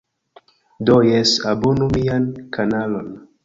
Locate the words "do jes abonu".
0.89-1.93